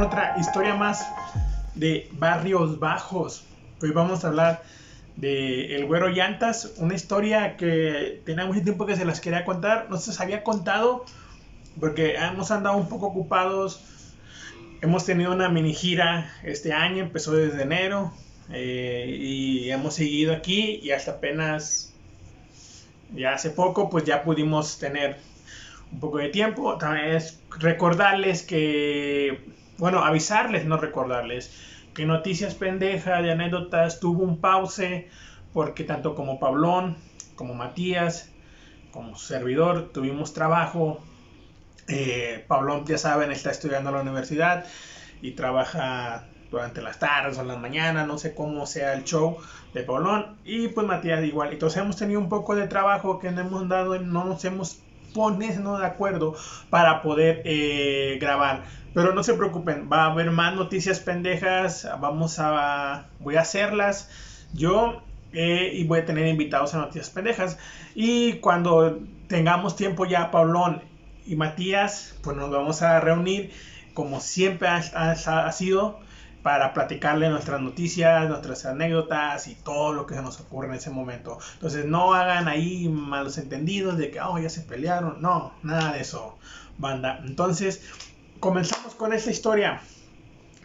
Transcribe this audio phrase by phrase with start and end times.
[0.00, 1.08] otra historia más
[1.74, 3.44] de Barrios Bajos.
[3.80, 4.62] Hoy vamos a hablar
[5.16, 9.86] de El Güero Llantas, una historia que tenía mucho tiempo que se las quería contar,
[9.88, 11.06] no se les había contado
[11.80, 13.80] porque hemos andado un poco ocupados.
[14.82, 18.12] Hemos tenido una mini gira este año, empezó desde enero
[18.50, 21.94] eh, y hemos seguido aquí y hasta apenas,
[23.14, 25.16] ya hace poco, pues ya pudimos tener
[25.90, 26.76] un poco de tiempo.
[26.76, 31.50] También es recordarles que, bueno, avisarles, no recordarles,
[31.94, 35.08] que Noticias Pendeja de Anécdotas tuvo un pause
[35.52, 36.96] porque tanto como Pablón,
[37.34, 38.30] como Matías,
[38.90, 41.00] como servidor, tuvimos trabajo.
[41.88, 44.66] Eh, Pablón, ya saben, está estudiando en la universidad
[45.22, 49.38] y trabaja durante las tardes o las mañanas, no sé cómo sea el show
[49.74, 50.36] de Pablón.
[50.44, 51.52] Y pues Matías igual.
[51.52, 54.80] Entonces hemos tenido un poco de trabajo que no hemos dado, no nos hemos
[55.16, 56.36] ponernos de acuerdo
[56.68, 58.64] para poder eh, grabar.
[58.92, 64.10] Pero no se preocupen, va a haber más noticias pendejas, vamos a, voy a hacerlas
[64.52, 67.58] yo eh, y voy a tener invitados a noticias pendejas.
[67.94, 70.82] Y cuando tengamos tiempo ya, Paulón
[71.26, 73.52] y Matías, pues nos vamos a reunir
[73.94, 75.98] como siempre ha sido
[76.46, 80.90] para platicarle nuestras noticias, nuestras anécdotas y todo lo que se nos ocurre en ese
[80.90, 81.40] momento.
[81.54, 85.20] Entonces no hagan ahí malos entendidos de que oh, ya se pelearon.
[85.20, 86.38] No, nada de eso,
[86.78, 87.20] banda.
[87.26, 87.82] Entonces
[88.38, 89.80] comenzamos con esta historia.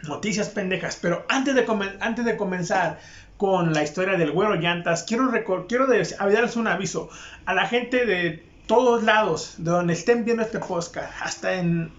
[0.04, 1.00] Noticias pendejas.
[1.02, 1.66] Pero antes de,
[1.98, 3.00] antes de comenzar
[3.36, 5.32] con la historia del güero llantas, quiero,
[5.66, 7.10] quiero darles un aviso
[7.44, 11.90] a la gente de todos lados, de donde estén viendo este podcast, hasta en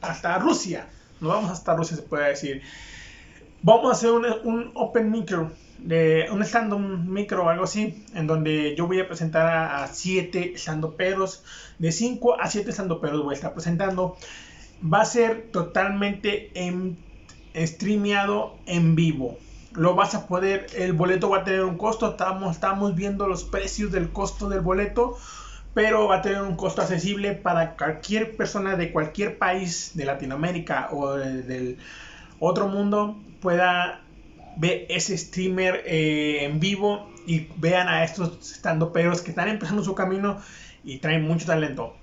[0.00, 0.86] hasta Rusia.
[1.20, 2.62] No vamos hasta Rusia, se puede decir.
[3.62, 6.72] Vamos a hacer un, open micro, de, un stand
[7.06, 10.54] micro o algo así, en donde yo voy a presentar a, 7
[10.96, 11.44] peros
[11.78, 14.16] de 5 a 7 peros voy a estar presentando.
[14.82, 16.96] Va a ser totalmente en,
[17.54, 19.36] streameado en vivo.
[19.72, 23.44] Lo vas a poder, el boleto va a tener un costo, estamos, estamos viendo los
[23.44, 25.18] precios del costo del boleto
[25.72, 30.88] pero va a tener un costo accesible para cualquier persona de cualquier país de Latinoamérica
[30.90, 31.78] o del
[32.40, 34.00] otro mundo pueda
[34.56, 39.84] ver ese streamer eh, en vivo y vean a estos estando peros que están empezando
[39.84, 40.38] su camino
[40.82, 41.94] y traen mucho talento.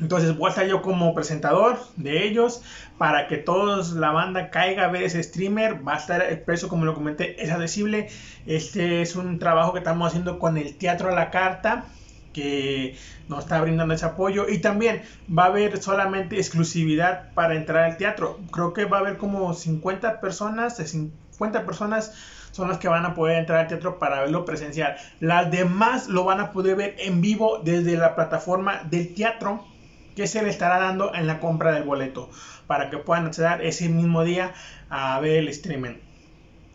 [0.00, 2.62] Entonces voy a estar yo como presentador de ellos
[2.96, 5.86] para que toda la banda caiga a ver ese streamer.
[5.86, 8.08] Va a estar el precio, como lo comenté, es accesible.
[8.46, 11.84] Este es un trabajo que estamos haciendo con el Teatro a la Carta
[12.32, 12.96] que
[13.28, 15.02] nos está brindando ese apoyo y también
[15.36, 18.38] va a haber solamente exclusividad para entrar al teatro.
[18.52, 22.12] Creo que va a haber como 50 personas, 50 personas
[22.52, 24.96] son las que van a poder entrar al teatro para verlo presencial.
[25.20, 29.64] Las demás lo van a poder ver en vivo desde la plataforma del teatro
[30.16, 32.30] que se le estará dando en la compra del boleto
[32.66, 34.52] para que puedan acceder ese mismo día
[34.88, 36.09] a ver el streaming.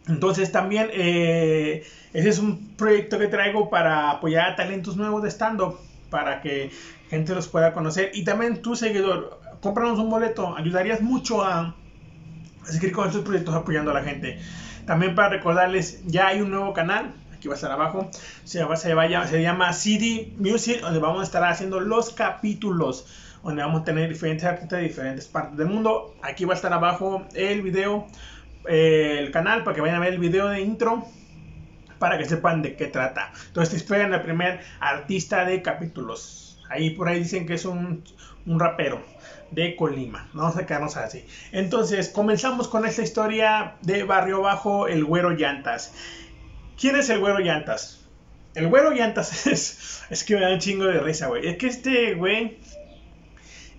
[0.07, 1.83] Entonces también eh,
[2.13, 5.79] ese es un proyecto que traigo para apoyar a talentos nuevos de stand-up,
[6.09, 6.71] para que
[7.09, 8.11] gente los pueda conocer.
[8.13, 11.75] Y también tu seguidor, cómpranos un boleto, ayudarías mucho a,
[12.63, 14.39] seguir con estos proyectos apoyando a la gente.
[14.85, 18.09] También para recordarles, ya hay un nuevo canal, aquí va a estar abajo,
[18.43, 23.07] se, vaya, se llama CD Music, donde vamos a estar haciendo los capítulos,
[23.43, 26.15] donde vamos a tener diferentes artistas de diferentes partes del mundo.
[26.21, 28.07] Aquí va a estar abajo el video
[28.67, 31.05] eh, el canal para que vayan a ver el video de intro
[31.99, 33.31] para que sepan de qué trata.
[33.47, 36.59] Entonces esperan el primer artista de capítulos.
[36.69, 38.03] Ahí por ahí dicen que es un,
[38.45, 39.01] un rapero
[39.51, 40.29] de Colima.
[40.33, 41.25] Vamos a quedarnos así.
[41.51, 45.93] Entonces comenzamos con esta historia de Barrio Bajo, el Güero Llantas.
[46.79, 48.05] ¿Quién es el Güero Llantas?
[48.55, 51.47] El Güero Llantas es, es que me da un chingo de risa, güey.
[51.47, 52.57] Es que este güey,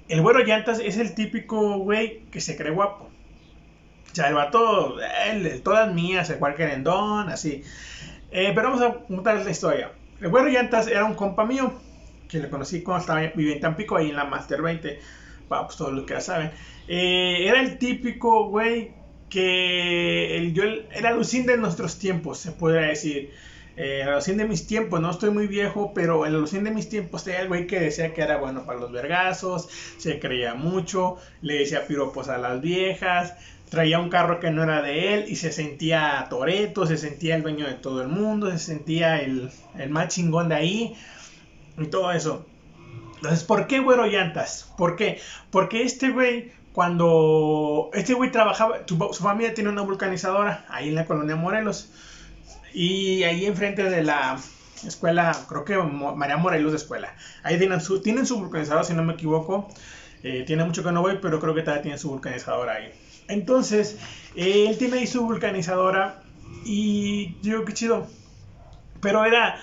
[0.08, 3.10] el Güero Llantas es el típico güey que se cree guapo
[4.16, 4.96] sea, el vato,
[5.26, 7.62] él, todas mías, el cual querendón, así.
[8.30, 9.92] Eh, pero vamos a contar la historia.
[10.20, 11.72] El güero Llantas era un compa mío,
[12.28, 14.98] que le conocí cuando estaba viviendo en Tampico, ahí en la Master 20,
[15.48, 16.50] para pues todos los que ya saben.
[16.88, 18.94] Eh, era el típico güey
[19.28, 23.32] que el, yo, era Lucín de nuestros tiempos, se podría decir.
[23.78, 27.26] Eh, Lucín de mis tiempos, no estoy muy viejo, pero el Lucín de mis tiempos
[27.26, 31.58] era el güey que decía que era bueno para los vergazos, se creía mucho, le
[31.58, 33.34] decía piropos a las viejas,
[33.68, 37.42] traía un carro que no era de él y se sentía Toreto, se sentía el
[37.42, 40.96] dueño de todo el mundo, se sentía el, el más chingón de ahí
[41.78, 42.46] y todo eso.
[43.16, 44.72] Entonces, ¿por qué güero llantas?
[44.76, 45.20] ¿Por qué?
[45.50, 51.06] Porque este güey, cuando este güey trabajaba, su, familia tiene una vulcanizadora ahí en la
[51.06, 51.90] colonia Morelos
[52.74, 54.38] y ahí enfrente de la
[54.86, 59.02] escuela, creo que María Morelos de escuela, ahí tienen su, tienen su vulcanizador si no
[59.02, 59.68] me equivoco.
[60.28, 62.90] Eh, tiene mucho que no voy, pero creo que todavía tiene su vulcanizador ahí.
[63.28, 63.96] Entonces,
[64.34, 66.20] él tiene ahí su vulcanizadora
[66.64, 68.08] y yo, qué chido.
[69.00, 69.60] Pero era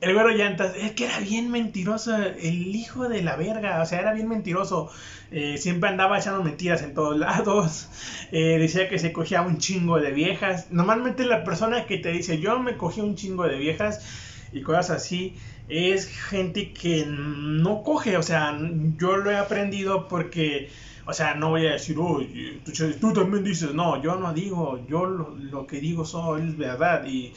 [0.00, 4.00] el güero llantas, es que era bien mentiroso, el hijo de la verga, o sea,
[4.00, 4.90] era bien mentiroso.
[5.30, 7.88] Eh, siempre andaba echando mentiras en todos lados.
[8.32, 10.68] Eh, decía que se cogía un chingo de viejas.
[10.70, 14.04] Normalmente la persona que te dice, yo me cogí un chingo de viejas
[14.52, 15.36] y cosas así,
[15.68, 18.16] es gente que no coge.
[18.16, 18.58] O sea,
[18.98, 20.70] yo lo he aprendido porque
[21.10, 22.62] o sea, no voy a decir, uy,
[23.00, 27.04] tú, también dices, no, yo no digo, yo lo, que digo es verdad.
[27.04, 27.32] Y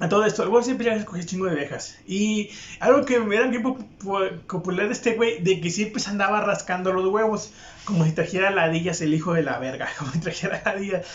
[0.00, 1.98] a todo esto, el güey siempre ya escogía chingo de viejas.
[2.06, 6.40] Y algo que me era bien popular de este güey, de que siempre se andaba
[6.40, 7.52] rascando los huevos,
[7.84, 11.06] como si trajera ladillas el hijo de la verga, como si trajera ladillas.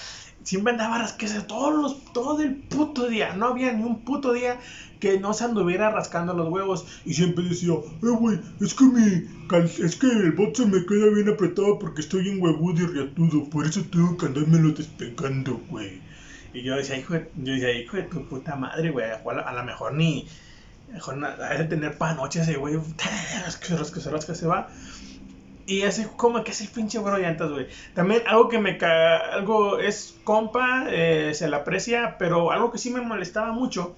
[0.43, 3.33] Siempre andaba rascando todos los, todo el puto día.
[3.33, 4.59] No había ni un puto día
[4.99, 6.85] que no se anduviera rascando los huevos.
[7.05, 9.27] Y siempre decía, eh, güey, es que mi,
[9.81, 13.49] es que el bot se me queda bien apretado porque estoy en huevudo y riatudo.
[13.49, 16.01] Por eso tengo que andármelo despegando, güey.
[16.53, 19.05] Y yo decía, hijo de, yo decía, hijo de tu puta madre, güey.
[19.09, 20.27] A, lo mejor ni,
[20.91, 22.75] mejor ha de tener panoche ese güey.
[23.67, 24.69] que rasca, se va.
[25.65, 27.67] Y así como que es el pinche güero llantas, güey.
[27.93, 32.89] También algo que me algo es compa, eh, se le aprecia, pero algo que sí
[32.89, 33.95] me molestaba mucho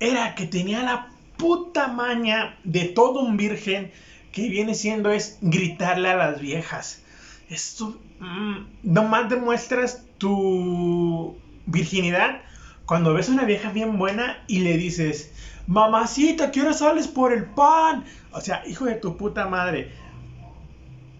[0.00, 3.92] era que tenía la puta maña de todo un virgen
[4.32, 7.02] que viene siendo es gritarle a las viejas.
[7.48, 11.36] Esto mm, nomás demuestras tu
[11.66, 12.42] virginidad
[12.86, 15.32] cuando ves a una vieja bien buena y le dices,
[15.66, 18.04] mamacita, ¿qué hora sales por el pan?
[18.32, 19.92] O sea, hijo de tu puta madre.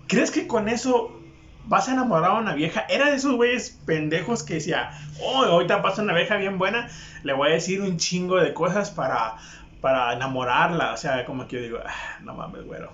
[0.08, 1.22] ¿Crees que con eso
[1.64, 2.84] vas a enamorar a una vieja.
[2.88, 4.90] Era de esos güeyes pendejos que decía,
[5.20, 6.88] oh, ahorita pasa una vieja bien buena,
[7.22, 9.36] le voy a decir un chingo de cosas para,
[9.80, 10.92] para enamorarla.
[10.92, 12.92] O sea, como que yo digo, ah, no mames, güero.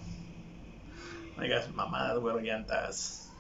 [1.37, 1.45] No
[1.75, 3.33] mamadas, güero, llantas.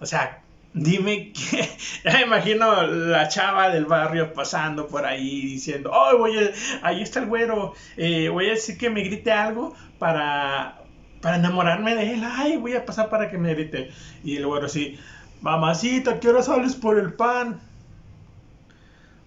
[0.00, 0.42] O sea,
[0.74, 1.68] dime que.
[2.04, 6.50] Ya imagino la chava del barrio pasando por ahí diciendo, oh, voy a,
[6.82, 10.78] ahí está el güero, eh, voy a decir que me grite algo para,
[11.20, 12.22] para enamorarme de él.
[12.24, 13.90] Ay, voy a pasar para que me grite.
[14.22, 14.98] Y el güero así,
[15.40, 17.60] mamacita, ¿qué hora sales por el pan?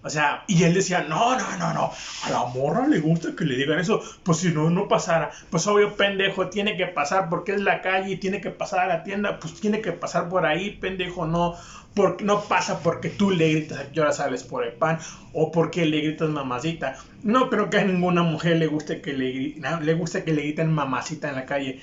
[0.04, 1.92] O sea, y él decía, no, no, no, no,
[2.24, 5.30] a la morra le gusta que le digan eso, pues si no, no pasara.
[5.48, 8.86] Pues obvio, pendejo, tiene que pasar porque es la calle y tiene que pasar a
[8.88, 11.54] la tienda, pues tiene que pasar por ahí, pendejo, no,
[11.94, 14.98] porque, no pasa porque tú le gritas a qué hora sales por el pan
[15.32, 16.96] o porque le gritas mamacita.
[17.22, 20.72] No creo que a ninguna mujer le guste que le, le, guste que le griten
[20.72, 21.80] mamacita en la calle.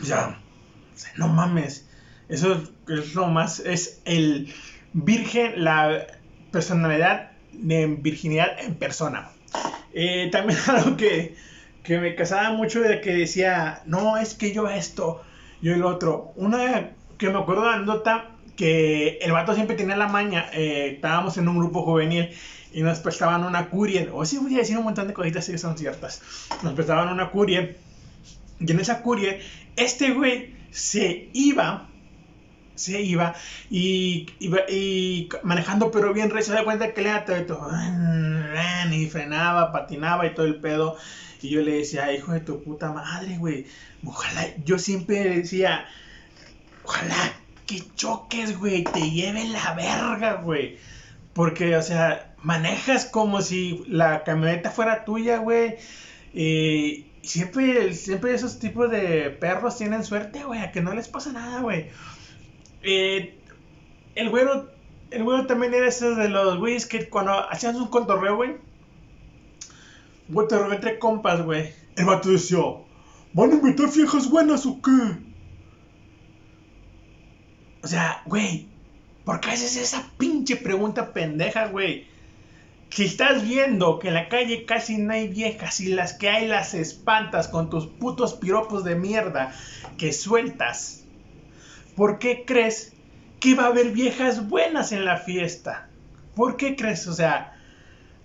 [0.00, 0.38] O sea,
[1.16, 1.86] no mames.
[2.30, 4.54] Eso es lo más, es el
[4.94, 6.06] virgen, la
[6.50, 9.30] personalidad de virginidad en persona.
[9.92, 11.34] Eh, también algo que,
[11.82, 15.22] que me casaba mucho de que decía, no, es que yo esto,
[15.60, 16.32] yo el otro.
[16.36, 20.92] Una que me acuerdo de la anécdota que el vato siempre tenía la maña, eh,
[20.94, 22.30] estábamos en un grupo juvenil
[22.72, 25.58] y nos prestaban una courier, o sí voy a decir un montón de cositas que
[25.58, 26.22] son ciertas,
[26.62, 27.78] nos prestaban una courier
[28.60, 29.40] y en esa courier
[29.76, 31.88] este güey se iba
[32.80, 33.34] se iba
[33.70, 37.10] y, y manejando pero bien recio, se da cuenta que le
[37.46, 37.70] todo
[38.92, 40.96] y frenaba, patinaba y todo el pedo.
[41.42, 43.66] Y yo le decía, hijo de tu puta madre, güey,
[44.04, 45.86] ojalá, yo siempre decía,
[46.84, 47.32] ojalá
[47.66, 50.78] que choques, güey, te lleve la verga, güey.
[51.32, 55.76] Porque, o sea, manejas como si la camioneta fuera tuya, güey.
[56.34, 61.32] Y siempre, siempre esos tipos de perros tienen suerte, güey, a que no les pasa
[61.32, 61.88] nada, güey.
[62.82, 63.38] Eh,
[64.14, 64.70] el güero,
[65.10, 68.56] el güero también era ese de los güeyes que cuando hacían un contorreo, güey,
[70.28, 71.72] güey, te entre compas, güey.
[71.96, 72.58] El vato decía,
[73.32, 75.18] ¿van a invitar viejas buenas o qué?
[77.82, 78.68] O sea, güey,
[79.24, 82.06] ¿por qué haces esa pinche pregunta pendeja, güey?
[82.90, 86.48] Si estás viendo que en la calle casi no hay viejas y las que hay
[86.48, 89.54] las espantas con tus putos piropos de mierda
[89.96, 90.99] que sueltas
[92.00, 92.94] ¿por qué crees
[93.40, 95.90] que va a haber viejas buenas en la fiesta?
[96.34, 97.06] ¿Por qué crees?
[97.06, 97.54] O sea,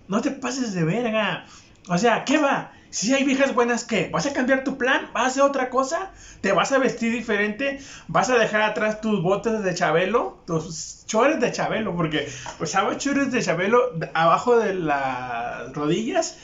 [0.08, 1.44] no te pases de verga.
[1.89, 2.72] O sea, ¿qué va?
[2.89, 4.08] Si hay viejas buenas, ¿qué?
[4.10, 5.10] ¿Vas a cambiar tu plan?
[5.13, 6.13] ¿Vas a hacer otra cosa?
[6.39, 7.82] ¿Te vas a vestir diferente?
[8.08, 10.39] ¿Vas a dejar atrás tus botes de Chabelo?
[10.48, 16.38] Tus chores de Chabelo, porque pues hago chores de Chabelo abajo de las rodillas,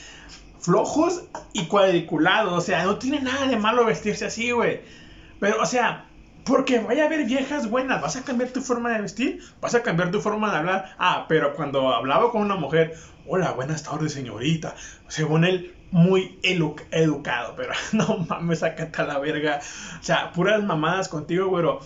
[0.60, 1.22] flojos
[1.54, 2.52] y cuadriculados.
[2.52, 4.82] O sea, no tiene nada de malo vestirse así, güey.
[5.40, 6.04] Pero, o sea,
[6.44, 8.00] porque vaya a haber viejas buenas.
[8.00, 9.40] ¿Vas a cambiar tu forma de vestir?
[9.60, 10.94] ¿Vas a cambiar tu forma de hablar?
[10.98, 12.94] Ah, pero cuando hablaba con una mujer,
[13.26, 14.74] hola, buenas tardes, señorita.
[15.08, 19.60] Según él, muy educado, pero no mames, sácate a la verga.
[20.00, 21.80] O sea, puras mamadas contigo, güero.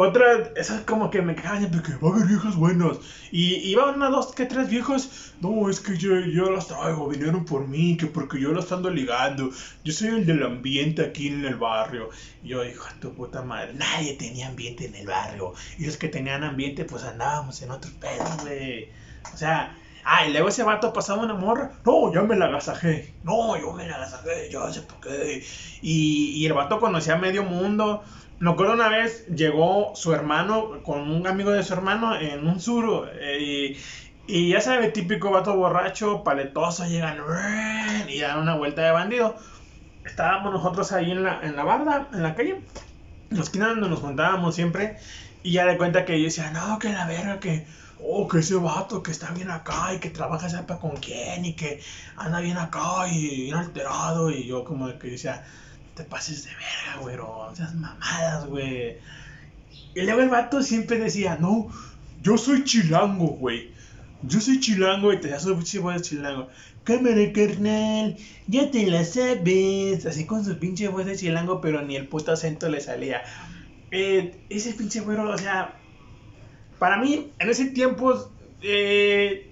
[0.00, 2.98] Otra, esas como que me cagan porque va a haber viejas buenas.
[3.32, 5.34] Y iban una, dos, que tres viejos.
[5.40, 8.90] No, es que yo, yo las traigo, vinieron por mí, que porque yo las ando
[8.90, 9.50] ligando.
[9.82, 12.10] Yo soy el del ambiente aquí en el barrio.
[12.44, 15.54] Y yo, de tu puta madre, nadie tenía ambiente en el barrio.
[15.78, 18.90] Y los que tenían ambiente, pues andábamos en otros pedos, güey.
[19.34, 21.72] O sea, Ah, y luego ese vato pasaba una morra.
[21.84, 23.12] No, yo me la agasajé.
[23.24, 25.44] No, yo me la agasajé, yo sé por qué.
[25.82, 28.02] Y, y el vato conocía a medio mundo.
[28.40, 32.60] Me acuerdo una vez, llegó su hermano con un amigo de su hermano en un
[32.60, 33.08] suro.
[33.12, 33.76] Eh,
[34.28, 37.18] y, ya sabe, típico vato borracho, paletoso, llegan
[38.08, 39.36] y dan una vuelta de bandido.
[40.04, 42.60] Estábamos nosotros ahí en la, en la barda, en la calle,
[43.30, 44.98] en la esquina donde nos juntábamos siempre.
[45.42, 47.66] Y ya de cuenta que yo decía, no, que la verga, que
[48.00, 51.54] oh, que ese vato que está bien acá y que trabaja sepa con quién y
[51.54, 51.80] que
[52.16, 54.30] anda bien acá y bien alterado.
[54.30, 55.44] Y yo como que decía,
[55.98, 58.98] te pases de verga, güero, esas mamadas, güey.
[59.94, 61.68] Y luego el vato siempre decía, no,
[62.22, 63.72] yo soy chilango, güey.
[64.22, 66.48] Yo soy chilango y te das su pinche voz de chilango.
[66.84, 70.06] Cámara, carnal, ya te la sabes.
[70.06, 73.22] Así con su pinche voz de chilango, pero ni el puto acento le salía.
[73.90, 75.80] Eh, ese pinche güero, o sea,
[76.78, 78.30] para mí, en ese tiempo,
[78.62, 79.50] eh,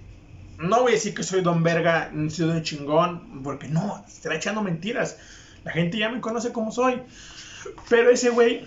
[0.59, 4.37] no voy a decir que soy don verga, ni soy don chingón, porque no, estará
[4.37, 5.17] echando mentiras.
[5.67, 7.03] La gente ya me conoce como soy.
[7.89, 8.65] Pero ese güey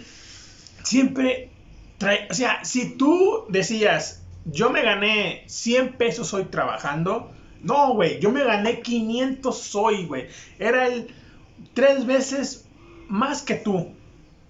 [0.84, 1.50] siempre
[1.98, 7.32] trae, o sea, si tú decías, yo me gané 100 pesos hoy trabajando,
[7.64, 10.28] no, güey, yo me gané 500 hoy, güey.
[10.60, 11.08] Era el
[11.74, 12.68] tres veces
[13.08, 13.94] más que tú.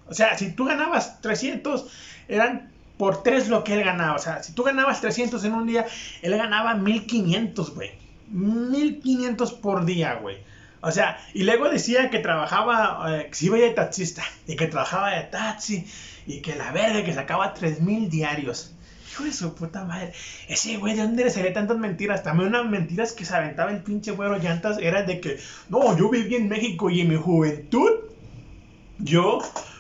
[0.07, 1.85] O sea, si tú ganabas 300,
[2.27, 4.15] eran por tres lo que él ganaba.
[4.15, 5.85] O sea, si tú ganabas 300 en un día,
[6.23, 7.91] él ganaba 1500, güey.
[8.31, 10.49] 1500 por día, güey.
[10.81, 15.12] O sea, y luego decía que trabajaba, eh, que iba de taxista, y que trabajaba
[15.12, 15.86] de taxi,
[16.25, 18.75] y que la verga, que sacaba 3000 diarios.
[19.12, 20.13] Hijo de su puta madre.
[20.48, 22.24] Ese güey, ¿de dónde le salía tantas mentiras?
[22.24, 26.09] También unas mentiras que se aventaba el pinche güero llantas era de que, no, yo
[26.09, 27.89] viví en México y en mi juventud,
[29.00, 29.39] yo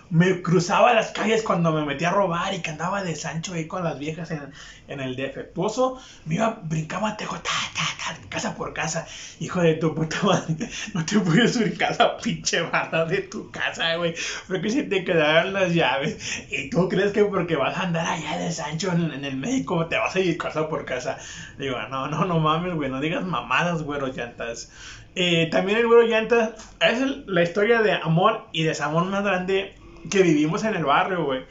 [0.09, 3.67] me cruzaba las calles cuando me metía a robar y que andaba de Sancho ahí
[3.67, 4.51] con las viejas en,
[4.87, 9.05] en el defectuoso, me iba, brincaba tejo, ta, ta, ta, casa por casa.
[9.39, 13.95] Hijo de tu puta madre, no te puedes subir casa, pinche barra de tu casa,
[13.97, 14.15] güey.
[14.47, 18.37] Porque si te quedaron las llaves y tú crees que porque vas a andar allá
[18.37, 21.17] de Sancho en, en el México te vas a ir casa por casa.
[21.57, 24.71] Digo, no, no, no mames, güey, no digas mamadas, güero llantas.
[25.15, 29.75] Eh, también el güero llantas es la historia de amor y desamor más grande
[30.09, 31.45] que vivimos en el barrio, güey.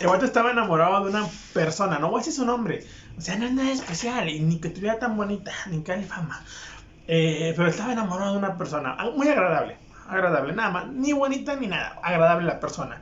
[0.00, 2.84] El vato estaba enamorado de una persona, no voy a decir su nombre.
[3.16, 6.44] O sea, no es nada especial, y ni que tuviera tan bonita, ni que fama.
[7.08, 9.76] Eh, pero estaba enamorado de una persona, muy agradable,
[10.08, 13.00] agradable, nada más, ni bonita ni nada, agradable la persona.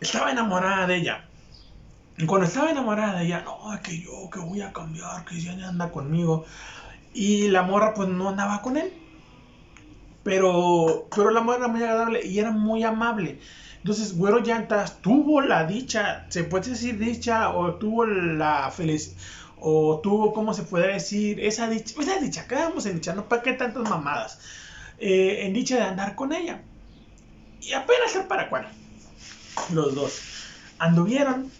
[0.00, 1.24] Estaba enamorada de ella.
[2.18, 5.52] Y cuando estaba enamorada de ella, no, que yo, que voy a cambiar, que ya
[5.52, 6.44] anda conmigo.
[7.14, 8.92] Y la morra, pues no andaba con él.
[10.22, 13.38] Pero, pero la morra era muy agradable y era muy amable.
[13.78, 19.16] Entonces, Güero Llantas tuvo la dicha, se puede decir dicha, o tuvo la felicidad,
[19.58, 21.40] o tuvo, ¿cómo se puede decir?
[21.40, 24.38] Esa dicha, esa dicha, quedamos en dicha, no para qué tantas mamadas,
[24.98, 26.62] eh, en dicha de andar con ella.
[27.60, 28.68] Y apenas el para cuál.
[29.72, 30.20] Los dos
[30.78, 31.50] anduvieron.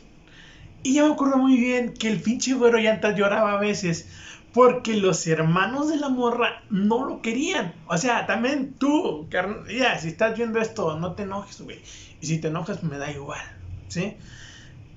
[0.84, 4.06] Y ya me acuerdo muy bien que el pinche Güero Llantas lloraba a veces
[4.52, 7.74] porque los hermanos de la morra no lo querían.
[7.86, 11.80] O sea, también tú, ya, si estás viendo esto, no te enojes, güey.
[12.20, 13.40] Y si te enojas, me da igual,
[13.88, 14.16] ¿sí?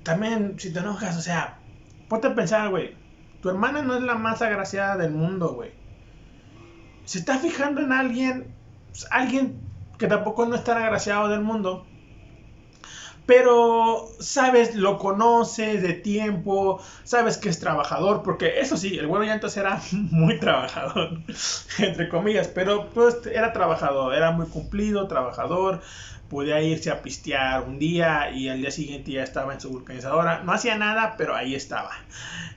[0.04, 1.60] También, si te enojas, o sea,
[2.10, 2.96] ponte a pensar, güey.
[3.42, 5.72] Tu hermana no es la más agraciada del mundo, güey.
[7.06, 8.54] Se está fijando en alguien,
[8.90, 9.62] pues, alguien
[9.98, 11.88] que tampoco no es tan agraciado del mundo,
[13.26, 19.32] pero sabes, lo conoces de tiempo, sabes que es trabajador, porque eso sí, el bueno
[19.32, 21.22] entonces era muy trabajador,
[21.80, 25.82] entre comillas, pero pues era trabajador, era muy cumplido, trabajador,
[26.30, 30.44] podía irse a pistear un día y al día siguiente ya estaba en su vulcanizadora,
[30.44, 31.92] no hacía nada, pero ahí estaba.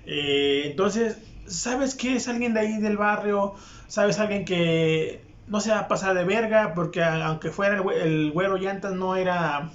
[0.04, 3.54] Eh, entonces, sabes que es alguien de ahí del barrio,
[3.86, 8.32] sabes alguien que no se va a pasar de verga, porque aunque fuera el, el
[8.32, 9.70] güero llantas no era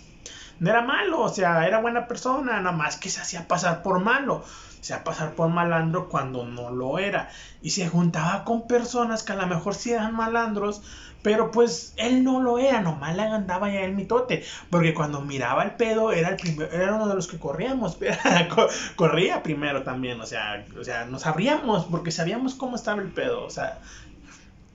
[0.64, 4.00] no era malo, o sea, era buena persona, nada más que se hacía pasar por
[4.00, 4.46] malo,
[4.80, 7.30] se hacía pasar por malandro cuando no lo era,
[7.62, 10.82] y se juntaba con personas que a lo mejor sí eran malandros,
[11.22, 15.66] pero pues él no lo era, nomás le andaba ya el mitote, porque cuando miraba
[15.66, 17.98] el pedo era el primero, era uno de los que corríamos,
[18.96, 23.44] corría primero también, o sea, o sea, nos abríamos porque sabíamos cómo estaba el pedo,
[23.44, 23.82] o sea,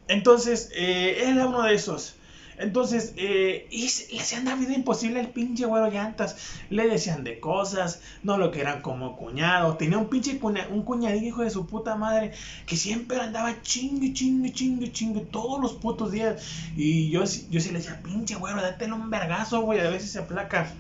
[0.07, 2.17] entonces, eh, era uno de esos.
[2.59, 6.37] Entonces, eh, y le hacían la vida imposible al pinche güero llantas.
[6.71, 9.77] Le decían de cosas, no lo que eran como cuñado.
[9.77, 12.33] Tenía un pinche un cuñadito hijo de su puta madre
[12.67, 16.43] que siempre andaba chingue, chingue, chingue, chingue todos los putos días.
[16.77, 20.19] Y yo, yo sí le decía, pinche güero, dátelo un vergazo, güey, a veces se
[20.19, 20.73] aplaca.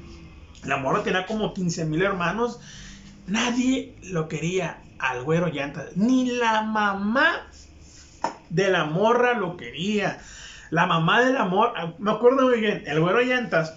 [0.64, 2.60] La morra tenía como 15 mil hermanos.
[3.26, 5.96] Nadie lo quería al güero llantas.
[5.96, 7.46] Ni la mamá
[8.50, 10.18] de la morra lo quería.
[10.70, 13.74] La mamá del amor, ah, me acuerdo muy bien, el güero llantas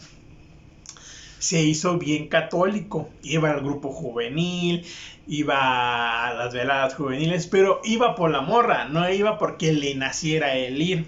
[1.41, 3.09] se hizo bien católico.
[3.23, 4.85] Iba al grupo juvenil,
[5.27, 10.55] iba a las veladas juveniles, pero iba por la morra, no iba porque le naciera
[10.55, 11.07] el ir.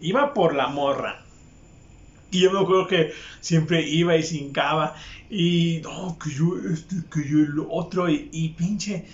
[0.00, 1.24] Iba por la morra.
[2.30, 4.94] Y yo me acuerdo que siempre iba y se hincaba.
[5.28, 8.08] Y no, que yo este, que yo el otro.
[8.08, 9.06] Y, y pinche,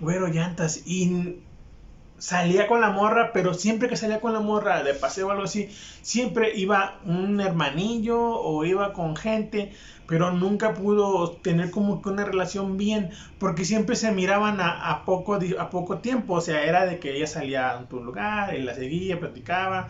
[0.00, 0.82] güero llantas.
[0.84, 1.36] Y
[2.20, 5.44] salía con la morra, pero siempre que salía con la morra de paseo o algo
[5.44, 5.70] así,
[6.02, 9.72] siempre iba un hermanillo o iba con gente,
[10.06, 15.38] pero nunca pudo tener como que una relación bien, porque siempre se miraban a, poco,
[15.58, 18.74] a poco tiempo, o sea, era de que ella salía a tu lugar, él la
[18.74, 19.88] seguía, platicaba,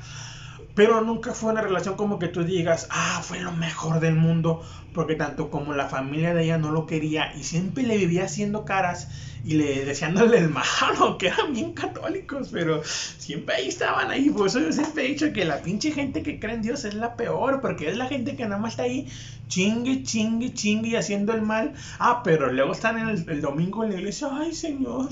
[0.74, 4.62] pero nunca fue una relación como que tú digas, ah, fue lo mejor del mundo,
[4.94, 8.64] porque tanto como la familia de ella no lo quería y siempre le vivía haciendo
[8.64, 9.08] caras
[9.44, 14.30] y le deseándole el malo, que eran bien católicos, pero siempre ahí estaban ahí.
[14.30, 16.94] Por eso yo siempre he dicho que la pinche gente que cree en Dios es
[16.94, 19.08] la peor, porque es la gente que nada más está ahí
[19.48, 21.74] chingue, chingue, chingue haciendo el mal.
[21.98, 25.08] Ah, pero luego están en el, el domingo en la iglesia, ay Señor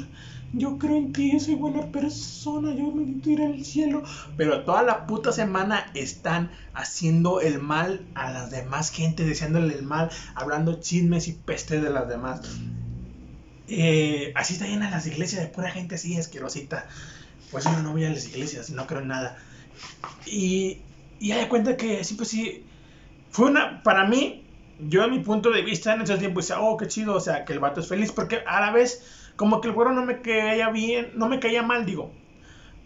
[0.52, 4.02] yo creo en ti, soy buena persona, yo me ir al cielo.
[4.36, 9.82] Pero toda la puta semana están haciendo el mal a las demás gente, deseándole el
[9.82, 12.40] mal, hablando chismes y pestes de las demás.
[13.68, 16.86] Eh, así está llena las iglesias de pura gente así asquerosita.
[17.50, 19.36] Pues yo no voy a las iglesias, no creo en nada.
[20.24, 20.78] Y,
[21.20, 22.64] y hay cuenta que sí, pues sí,
[23.30, 24.44] fue una, para mí,
[24.80, 27.44] yo a mi punto de vista en ese tiempo decía, oh, qué chido, o sea,
[27.44, 30.20] que el vato es feliz, porque a la vez como que el güero no me
[30.20, 32.10] caía bien, no me caía mal, digo.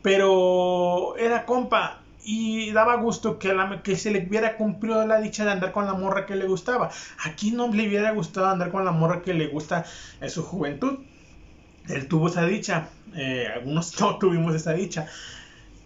[0.02, 5.46] Pero era compa y daba gusto que, la, que se le hubiera cumplido la dicha
[5.46, 6.90] de andar con la morra que le gustaba.
[7.24, 9.86] Aquí no le hubiera gustado andar con la morra que le gusta
[10.20, 10.98] en su juventud.
[11.88, 15.06] Él tuvo esa dicha, eh, algunos no tuvimos esa dicha.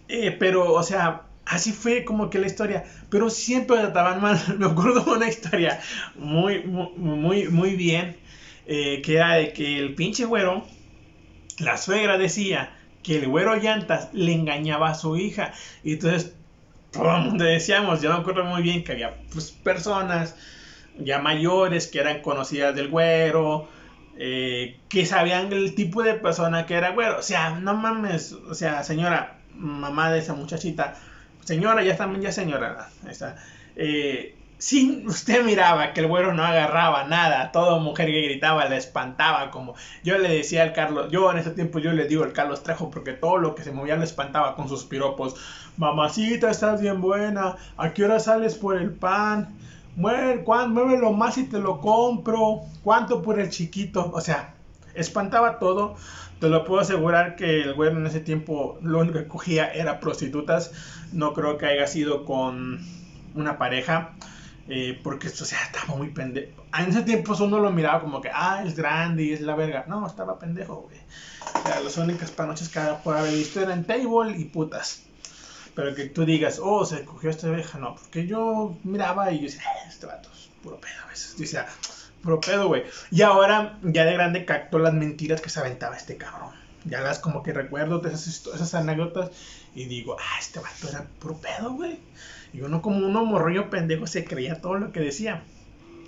[0.09, 2.83] Eh, pero, o sea, así fue como que la historia.
[3.09, 4.37] Pero siempre trataban mal.
[4.57, 5.79] Me acuerdo de una historia
[6.17, 8.26] muy, muy, muy bien
[8.67, 10.65] eh, que era de que el pinche güero,
[11.59, 15.53] la suegra decía que el güero llantas le engañaba a su hija.
[15.83, 16.35] Y entonces
[16.91, 20.35] todo el mundo decíamos, yo me acuerdo muy bien que había pues, personas
[20.99, 23.69] ya mayores que eran conocidas del güero,
[24.17, 27.19] eh, que sabían el tipo de persona que era güero.
[27.19, 30.95] O sea, no mames, o sea, señora, mamá de esa muchachita,
[31.45, 33.37] señora, ya también, ya señora, está.
[33.75, 38.77] Eh, si usted miraba que el güero no agarraba nada, toda mujer que gritaba le
[38.77, 42.33] espantaba, como yo le decía al Carlos, yo en ese tiempo yo le digo al
[42.33, 45.35] Carlos Trejo, porque todo lo que se movía le espantaba con sus piropos.
[45.77, 49.55] Mamacita, estás bien buena, ¿a qué hora sales por el pan?
[49.95, 52.61] Mueve, muévelo más y te lo compro.
[52.83, 54.11] ¿Cuánto por el chiquito?
[54.13, 54.53] O sea,
[54.93, 55.95] espantaba todo.
[56.39, 59.99] Te lo puedo asegurar que el güero en ese tiempo lo único que cogía era
[59.99, 60.71] prostitutas.
[61.13, 62.79] No creo que haya sido con
[63.33, 64.13] una pareja.
[64.69, 66.65] Eh, porque, o sea, estaba muy pendejo.
[66.77, 69.85] En ese tiempo uno lo miraba como que, ah, es grande y es la verga.
[69.87, 70.99] No, estaba pendejo, güey.
[71.55, 75.03] O sea, las únicas panoches que puede haber visto eran table y putas.
[75.73, 77.95] Pero que tú digas, oh, se cogió esta vieja, no.
[77.95, 81.37] Porque yo miraba y yo decía, eh, este vato es puro pedo a veces.
[81.37, 81.63] Dice,
[82.21, 82.83] puro pedo, güey.
[83.11, 86.51] Y ahora, ya de grande, captó las mentiras que se aventaba este cabrón.
[86.83, 89.31] Ya las como que recuerdo de esas, esas anécdotas
[89.75, 91.99] y digo, ah, este vato era puro pedo, güey.
[92.53, 95.43] Y uno como uno morrillo pendejo se creía todo lo que decía.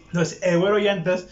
[0.07, 1.27] Entonces, el güero llantas,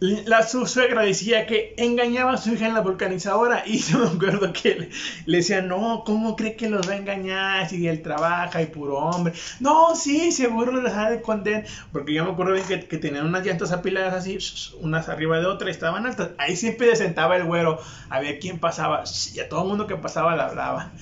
[0.00, 4.06] la su suegra decía que engañaba a su hija en la vulcanizadora y yo me
[4.06, 4.90] acuerdo que
[5.26, 8.96] le, decía, no, ¿cómo cree que los va a engañar si él trabaja y puro
[8.96, 9.34] hombre?
[9.60, 11.20] No, sí, seguro les ha de
[11.92, 14.38] porque yo me acuerdo que, que, tenían unas llantas apiladas así,
[14.80, 18.58] unas arriba de otras, estaban altas, ahí siempre se sentaba el güero, a ver quién
[18.58, 20.92] pasaba, y a todo el mundo que pasaba le hablaba.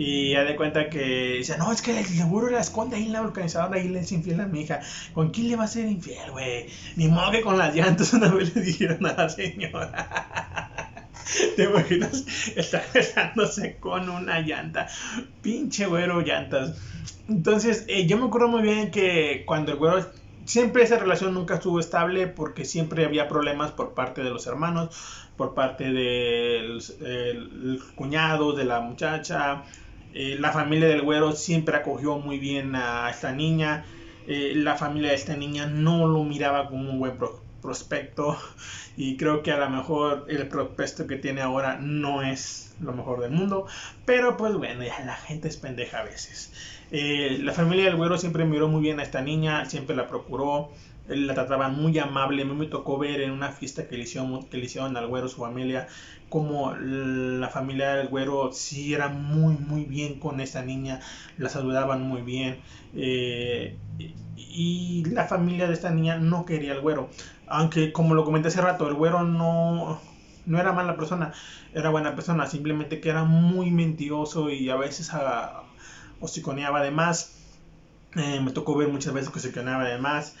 [0.00, 3.12] Y ya de cuenta que dice, no, es que el seguro la esconde ahí en
[3.14, 4.78] la organizadora, ahí le es infiel a mi hija.
[5.12, 6.66] ¿Con quién le va a ser infiel, güey?
[6.94, 10.70] Ni modo que con las llantas una vez le dijeron a la señora.
[11.56, 14.86] ¿Te imaginas estar besándose con una llanta?
[15.42, 16.78] Pinche güero llantas.
[17.28, 20.06] Entonces, eh, yo me acuerdo muy bien que cuando el güero
[20.44, 24.96] siempre esa relación nunca estuvo estable porque siempre había problemas por parte de los hermanos,
[25.36, 26.80] por parte del
[27.96, 29.64] cuñado de la muchacha,
[30.14, 33.84] Eh, la familia del güero siempre acogió muy bien a esta niña.
[34.26, 37.18] Eh, la familia de esta niña no lo miraba como un buen
[37.62, 38.36] prospecto
[38.96, 43.20] y creo que a lo mejor el prospecto que tiene ahora no es lo mejor
[43.20, 43.66] del mundo,
[44.04, 46.52] pero pues bueno, ya la gente es pendeja a veces.
[46.90, 50.70] Eh, la familia del güero siempre miró muy bien a esta niña, siempre la procuró,
[51.08, 52.42] la trataban muy amable.
[52.42, 55.06] A mí me tocó ver en una fiesta que le hicieron, que le hicieron al
[55.06, 55.88] güero su familia,
[56.28, 61.00] como la familia del güero sí era muy, muy bien con esta niña,
[61.38, 62.60] la saludaban muy bien.
[62.94, 63.76] Eh,
[64.36, 67.08] y la familia de esta niña no quería al güero.
[67.46, 70.00] Aunque, como lo comenté hace rato, el güero no,
[70.46, 71.32] no era mala persona,
[71.74, 75.62] era buena persona, simplemente que era muy mentiroso y a veces a,
[76.20, 77.34] hociconeaba de más.
[78.16, 80.34] Eh, me tocó ver muchas veces que hociconeaba de más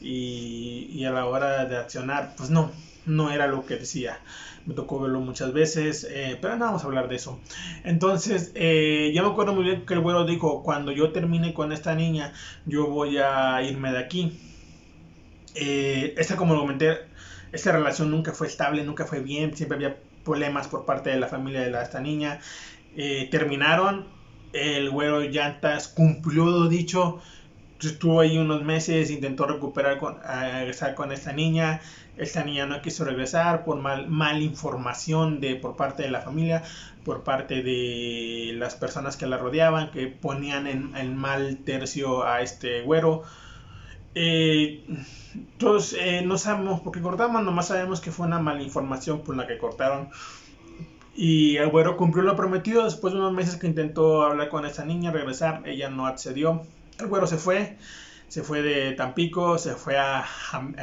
[0.00, 2.70] y, a la hora de accionar, pues no,
[3.06, 4.18] no era lo que decía.
[4.66, 7.40] Me tocó verlo muchas veces, eh, pero no vamos a hablar de eso.
[7.84, 11.72] Entonces, eh, ya me acuerdo muy bien que el güero dijo, cuando yo termine con
[11.72, 12.32] esta niña,
[12.66, 14.38] yo voy a irme de aquí.
[15.54, 16.98] Eh, esta, como lo comenté,
[17.52, 21.26] esta relación nunca fue estable, nunca fue bien, siempre había problemas por parte de la
[21.26, 22.40] familia de esta niña.
[23.30, 24.06] terminaron,
[24.52, 27.20] el güero Llantas cumplió lo dicho,
[27.88, 31.80] estuvo ahí unos meses, intentó recuperar con, regresar con esta niña.
[32.16, 36.62] Esta niña no quiso regresar por mal, mal información de, por parte de la familia,
[37.04, 42.82] por parte de las personas que la rodeaban, que ponían en, mal tercio a este
[42.82, 43.22] güero.
[44.14, 44.84] Eh,
[45.34, 49.36] entonces, eh, no sabemos por qué cortamos, nomás sabemos que fue una mala información por
[49.36, 50.10] la que cortaron.
[51.14, 54.84] Y el güero cumplió lo prometido después de unos meses que intentó hablar con esta
[54.84, 56.62] niña, regresar, ella no accedió
[57.00, 57.76] el güero se fue,
[58.28, 60.26] se fue de Tampico, se fue a,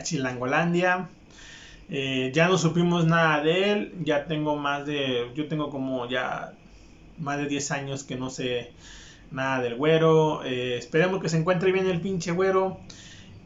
[0.04, 1.10] Chilangolandia.
[1.90, 6.54] Eh, ya no supimos nada de él, ya tengo más de, yo tengo como ya
[7.18, 8.72] más de 10 años que no sé
[9.32, 10.44] nada del güero.
[10.44, 12.80] Eh, esperemos que se encuentre bien el pinche güero.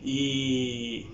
[0.03, 1.07] Y,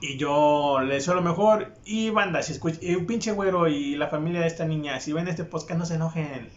[0.00, 1.74] y yo le deseo lo mejor.
[1.84, 5.28] Y banda, si escucha, el pinche güero y la familia de esta niña, si ven
[5.28, 6.48] este podcast no se enojen.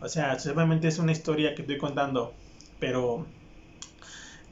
[0.00, 2.34] O sea, seguramente es una historia que estoy contando.
[2.78, 3.26] Pero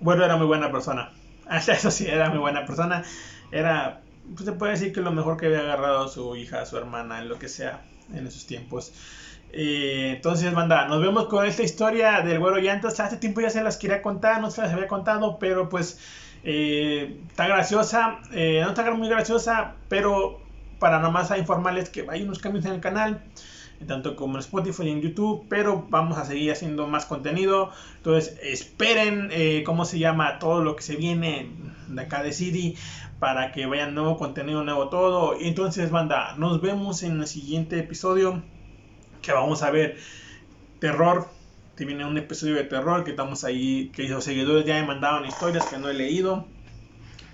[0.00, 1.12] bueno, era muy buena persona.
[1.50, 3.02] Eso sí, era muy buena persona.
[3.50, 4.02] Era,
[4.34, 7.28] pues se puede decir que lo mejor que había agarrado su hija, su hermana, en
[7.28, 8.92] lo que sea, en esos tiempos.
[9.52, 12.98] Eh, entonces, banda, nos vemos con esta historia del güero llantas.
[12.98, 16.00] Hace tiempo ya se las quería contar, no se las había contado, pero pues
[16.42, 18.18] eh, está graciosa.
[18.32, 20.40] Eh, no está muy graciosa, pero
[20.78, 23.22] para nomás a informarles que hay unos cambios en el canal
[23.86, 27.70] tanto como en Spotify y en YouTube, pero vamos a seguir haciendo más contenido.
[27.96, 30.38] Entonces, esperen, eh, ¿cómo se llama?
[30.38, 31.50] Todo lo que se viene
[31.88, 32.76] de acá de City
[33.18, 35.36] para que vayan nuevo contenido, nuevo todo.
[35.40, 38.42] Entonces, banda, nos vemos en el siguiente episodio
[39.22, 39.98] que vamos a ver
[40.78, 41.28] terror.
[41.74, 45.66] Te un episodio de terror que estamos ahí, que los seguidores ya me mandaron historias
[45.66, 46.46] que no he leído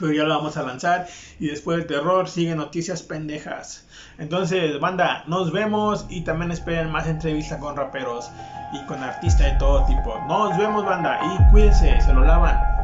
[0.00, 1.06] pero ya lo vamos a lanzar.
[1.38, 3.86] Y después del terror sigue noticias pendejas.
[4.18, 8.30] Entonces, banda, nos vemos y también esperen más entrevistas con raperos
[8.72, 10.18] y con artistas de todo tipo.
[10.26, 12.79] Nos vemos, banda, y cuídense, se lo lavan.